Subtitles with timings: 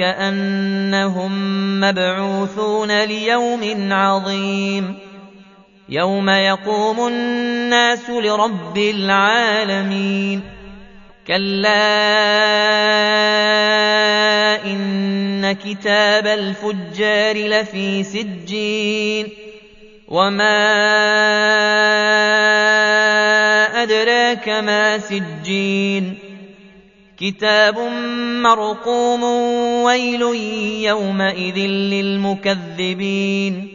[0.00, 4.98] أنهم مبعوثون ليوم عظيم
[5.88, 10.40] يوم يقوم الناس لرب العالمين
[11.26, 11.86] كلا
[14.64, 19.28] إن كتاب الفجار لفي سجين
[20.08, 20.62] وما
[23.82, 26.25] أدراك ما سجين
[27.20, 27.78] كتاب
[28.42, 29.22] مرقوم
[29.84, 30.22] ويل
[30.84, 33.68] يومئذ للمكذبين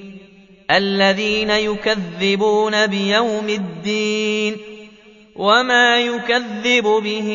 [0.71, 4.57] الذين يكذبون بيوم الدين
[5.35, 7.29] وما يكذب به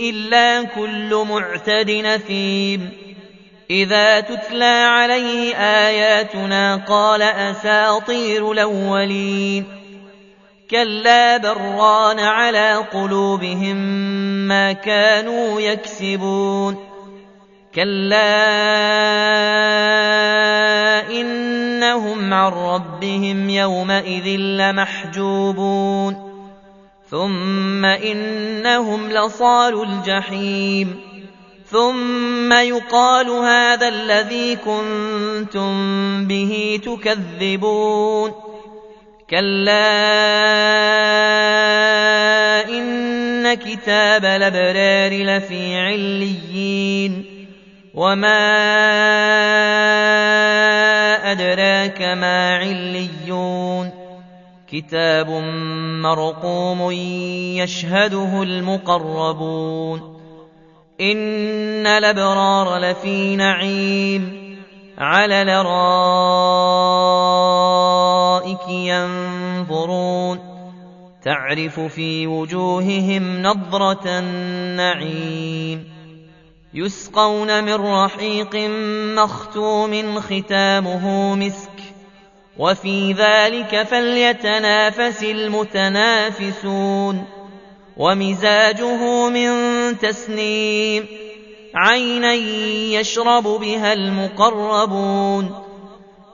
[0.00, 2.90] إلا كل معتد نثيم
[3.70, 9.83] إذا تتلى عليه آياتنا قال أساطير الأولين
[10.74, 13.76] كلا بران على قلوبهم
[14.48, 16.76] ما كانوا يكسبون
[17.74, 18.34] كلا
[21.10, 26.16] إنهم عن ربهم يومئذ لمحجوبون
[27.10, 31.00] ثم إنهم لصال الجحيم
[31.66, 35.74] ثم يقال هذا الذي كنتم
[36.26, 38.43] به تكذبون
[39.30, 39.84] كلا
[42.68, 47.24] إن كتاب الأبرار لفي عليين
[47.94, 48.44] وما
[51.32, 53.90] أدراك ما عليون
[54.68, 55.30] كتاب
[56.02, 56.90] مرقوم
[57.60, 60.20] يشهده المقربون
[61.00, 64.44] إن الأبرار لفي نعيم
[64.98, 65.42] على
[68.44, 70.38] الارائك ينظرون
[71.24, 75.84] تعرف في وجوههم نضرة النعيم
[76.74, 78.56] يسقون من رحيق
[79.16, 81.70] مختوم ختامه مسك
[82.58, 87.24] وفي ذلك فليتنافس المتنافسون
[87.96, 89.50] ومزاجه من
[89.98, 91.06] تسنيم
[91.74, 92.32] عينا
[93.00, 95.63] يشرب بها المقربون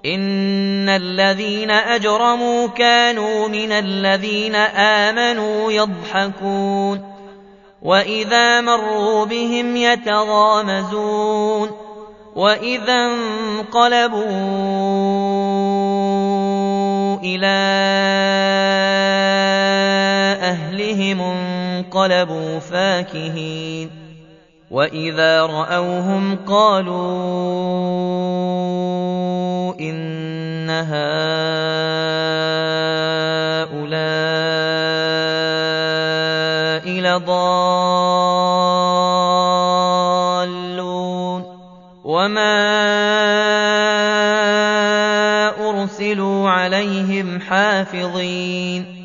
[0.06, 7.10] إن الذين أجرموا كانوا من الذين آمنوا يضحكون
[7.82, 11.70] وإذا مروا بهم يتغامزون
[12.36, 14.20] وإذا انقلبوا
[17.22, 17.46] إلى
[20.42, 23.90] أهلهم انقلبوا فاكهين
[24.70, 27.60] وإذا رأوهم قالوا
[29.80, 31.30] إن هؤلاء
[37.00, 38.20] لضالون
[42.04, 42.80] وما
[45.70, 49.00] أرسلوا عليهم حافظين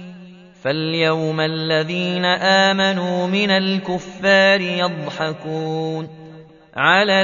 [0.64, 6.26] فاليوم الذين آمنوا من الكفار يضحكون
[6.76, 7.24] على